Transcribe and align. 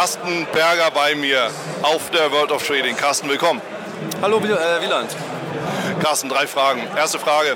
Carsten 0.00 0.46
Berger 0.50 0.90
bei 0.92 1.14
mir 1.14 1.50
auf 1.82 2.08
der 2.10 2.32
World 2.32 2.52
of 2.52 2.66
Trading. 2.66 2.96
Carsten, 2.96 3.28
willkommen. 3.28 3.60
Hallo 4.22 4.38
äh, 4.38 4.80
Wieland. 4.80 5.14
Carsten, 6.02 6.30
drei 6.30 6.46
Fragen. 6.46 6.80
Erste 6.96 7.18
Frage, 7.18 7.54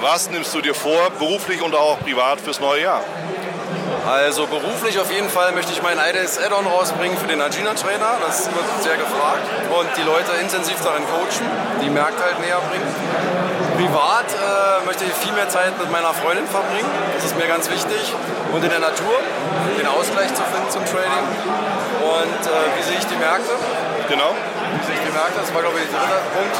was 0.00 0.28
nimmst 0.28 0.52
du 0.52 0.60
dir 0.60 0.74
vor, 0.74 1.10
beruflich 1.16 1.62
und 1.62 1.76
auch 1.76 2.00
privat 2.00 2.40
fürs 2.40 2.58
neue 2.58 2.82
Jahr? 2.82 3.04
Also 4.04 4.48
beruflich 4.48 4.98
auf 4.98 5.12
jeden 5.12 5.28
Fall 5.28 5.52
möchte 5.52 5.72
ich 5.72 5.80
mein 5.80 6.00
altes 6.00 6.38
Add-on 6.38 6.66
rausbringen 6.66 7.16
für 7.16 7.28
den 7.28 7.40
Agina 7.40 7.74
Trainer. 7.74 8.18
Das 8.26 8.46
wird 8.46 8.82
sehr 8.82 8.96
gefragt. 8.96 9.46
Und 9.70 9.88
die 9.96 10.02
Leute 10.02 10.32
intensiv 10.42 10.80
darin 10.82 11.04
coachen, 11.04 11.46
die 11.84 11.90
Märkte 11.90 12.20
halt 12.20 12.40
näher 12.40 12.62
bringen. 12.68 12.86
Privat 13.76 14.26
äh, 14.32 14.55
möchte 14.96 15.12
ich 15.12 15.26
viel 15.26 15.32
mehr 15.34 15.48
Zeit 15.50 15.78
mit 15.78 15.90
meiner 15.92 16.14
Freundin 16.14 16.46
verbringen. 16.46 16.88
Das 17.14 17.24
ist 17.24 17.36
mir 17.36 17.46
ganz 17.46 17.68
wichtig. 17.68 18.14
Und 18.52 18.64
in 18.64 18.70
der 18.70 18.78
Natur, 18.78 19.20
den 19.78 19.86
Ausgleich 19.86 20.32
zu 20.32 20.42
finden 20.42 20.70
zum 20.70 20.84
Trading. 20.86 21.26
Und 22.00 22.40
äh, 22.46 22.78
wie 22.78 22.82
sehe 22.82 22.98
ich 22.98 23.06
die 23.06 23.16
Märkte? 23.16 23.52
Genau 24.08 24.32
sich 24.86 25.00
gemerkt 25.02 25.34
das 25.36 25.48
war 25.54 25.62
glaube 25.62 25.78
ich 25.78 25.88
der 25.88 25.98
dritte 25.98 26.22
Punkt. 26.34 26.56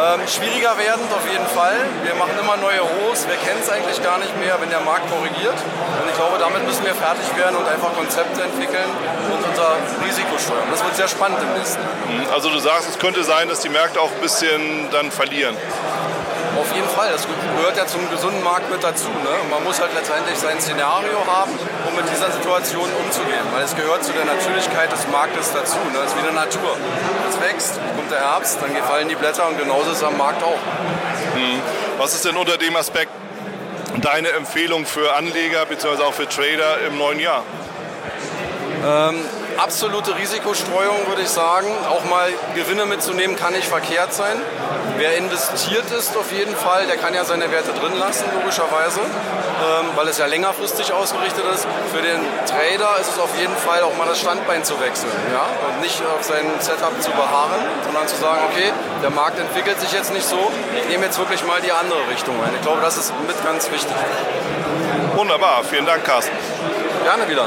Ähm, 0.00 0.20
schwieriger 0.26 0.74
werdend 0.78 1.10
auf 1.12 1.26
jeden 1.28 1.46
Fall. 1.46 1.76
Wir 2.02 2.14
machen 2.14 2.34
immer 2.38 2.56
neue 2.56 2.80
Hochs, 2.82 3.26
wir 3.26 3.36
kennen 3.36 3.60
es 3.60 3.68
eigentlich 3.68 4.00
gar 4.02 4.18
nicht 4.18 4.32
mehr, 4.38 4.56
wenn 4.60 4.70
der 4.70 4.80
Markt 4.80 5.10
korrigiert. 5.10 5.54
Und 5.54 6.06
ich 6.08 6.16
glaube, 6.16 6.38
damit 6.38 6.64
müssen 6.64 6.84
wir 6.84 6.94
fertig 6.94 7.26
werden 7.36 7.56
und 7.56 7.66
einfach 7.66 7.92
Konzepte 7.94 8.42
entwickeln 8.42 8.90
und 9.28 9.40
unser 9.44 9.76
Risiko 10.02 10.38
steuern. 10.38 10.68
Das 10.70 10.82
wird 10.82 10.96
sehr 10.96 11.08
spannend 11.08 11.38
im 11.42 11.52
nächsten 11.54 11.82
Jahr. 11.82 12.32
Also 12.32 12.50
du 12.50 12.58
sagst, 12.58 12.88
es 12.88 12.98
könnte 12.98 13.24
sein, 13.24 13.48
dass 13.48 13.60
die 13.60 13.68
Märkte 13.68 14.00
auch 14.00 14.10
ein 14.10 14.20
bisschen 14.20 14.88
dann 14.90 15.10
verlieren. 15.10 15.56
Auf 16.58 16.74
jeden 16.74 16.88
Fall, 16.88 17.10
das 17.12 17.26
gehört 17.26 17.76
ja 17.76 17.86
zum 17.86 18.10
gesunden 18.10 18.42
Markt 18.42 18.70
mit 18.70 18.82
dazu. 18.82 19.08
Ne? 19.08 19.34
Man 19.50 19.62
muss 19.62 19.80
halt 19.80 19.94
letztendlich 19.94 20.36
sein 20.38 20.60
Szenario 20.60 21.24
haben, 21.26 21.52
um 21.88 21.96
mit 21.96 22.10
dieser 22.10 22.30
Situation 22.30 22.88
umzugehen, 23.04 23.46
weil 23.52 23.64
es 23.64 23.76
gehört 23.76 24.04
zu 24.04 24.12
der 24.12 24.24
Natürlichkeit 24.24 24.90
des 24.90 25.06
Marktes 25.08 25.52
dazu. 25.52 25.78
Ne? 25.92 25.98
Das 26.02 26.12
ist 26.12 26.16
wie 26.16 26.26
eine 26.26 26.34
Natur. 26.34 26.76
Es 27.28 27.40
wächst, 27.40 27.78
kommt 27.96 28.10
der 28.10 28.20
Herbst, 28.20 28.58
dann 28.60 28.74
fallen 28.82 29.08
die 29.08 29.14
Blätter 29.14 29.46
und 29.46 29.58
genauso 29.58 29.92
ist 29.92 29.98
es 29.98 30.04
am 30.04 30.16
Markt 30.16 30.42
auch. 30.42 30.58
Hm. 31.34 31.60
Was 31.98 32.14
ist 32.14 32.24
denn 32.24 32.36
unter 32.36 32.56
dem 32.56 32.74
Aspekt 32.76 33.12
deine 34.00 34.30
Empfehlung 34.30 34.86
für 34.86 35.14
Anleger 35.14 35.66
bzw. 35.66 36.02
auch 36.02 36.14
für 36.14 36.28
Trader 36.28 36.80
im 36.86 36.98
neuen 36.98 37.20
Jahr? 37.20 37.44
Ähm, 38.84 39.24
absolute 39.60 40.16
Risikostreuung, 40.16 41.06
würde 41.06 41.22
ich 41.22 41.28
sagen. 41.28 41.68
Auch 41.88 42.04
mal 42.04 42.30
Gewinne 42.54 42.86
mitzunehmen, 42.86 43.36
kann 43.36 43.52
nicht 43.52 43.68
verkehrt 43.68 44.14
sein. 44.14 44.40
Wer 44.96 45.16
investiert 45.16 45.90
ist 45.90 46.16
auf 46.16 46.32
jeden 46.32 46.54
Fall, 46.56 46.86
der 46.86 46.96
kann 46.96 47.14
ja 47.14 47.24
seine 47.24 47.50
Werte 47.50 47.72
drin 47.72 47.98
lassen, 47.98 48.24
logischerweise, 48.38 49.00
ähm, 49.00 49.86
weil 49.94 50.08
es 50.08 50.18
ja 50.18 50.26
längerfristig 50.26 50.92
ausgerichtet 50.92 51.44
ist. 51.54 51.66
Für 51.92 52.02
den 52.02 52.20
Trader 52.46 53.00
ist 53.00 53.12
es 53.12 53.18
auf 53.18 53.30
jeden 53.38 53.56
Fall 53.56 53.82
auch 53.82 53.96
mal 53.96 54.06
das 54.06 54.20
Standbein 54.20 54.64
zu 54.64 54.80
wechseln 54.80 55.12
ja? 55.32 55.46
und 55.68 55.80
nicht 55.80 56.02
auf 56.04 56.22
sein 56.22 56.44
Setup 56.58 57.00
zu 57.00 57.10
beharren, 57.12 57.60
sondern 57.84 58.08
zu 58.08 58.16
sagen, 58.16 58.40
okay, 58.50 58.72
der 59.02 59.10
Markt 59.10 59.38
entwickelt 59.38 59.80
sich 59.80 59.92
jetzt 59.92 60.12
nicht 60.12 60.26
so, 60.26 60.50
ich 60.76 60.88
nehme 60.88 61.06
jetzt 61.06 61.18
wirklich 61.18 61.44
mal 61.44 61.60
die 61.60 61.72
andere 61.72 62.08
Richtung 62.10 62.34
ein. 62.42 62.50
Ich 62.54 62.62
glaube, 62.62 62.80
das 62.80 62.96
ist 62.96 63.12
mit 63.26 63.42
ganz 63.44 63.70
wichtig. 63.70 63.96
Wunderbar, 65.14 65.62
vielen 65.64 65.86
Dank, 65.86 66.04
Carsten. 66.04 66.36
Gerne 67.04 67.28
wieder. 67.28 67.46